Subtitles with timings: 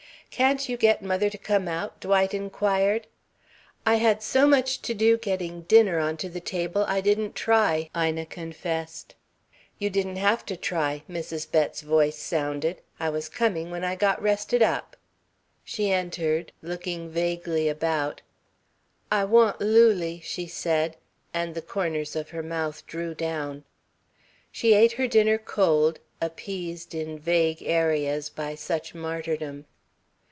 [0.33, 3.05] "Can't you get mother to come out?" Dwight inquired.
[3.85, 8.27] "I had so much to do getting dinner onto the table, I didn't try," Ina
[8.27, 9.13] confessed.
[9.77, 11.51] "You didn't have to try," Mrs.
[11.51, 12.79] Bett's voice sounded.
[12.97, 14.95] "I was coming when I got rested up."
[15.65, 18.21] She entered, looking vaguely about.
[19.11, 20.95] "I want Lulie," she said,
[21.33, 23.65] and the corners of her mouth drew down.
[24.49, 29.65] She ate her dinner cold, appeased in vague areas by such martyrdom.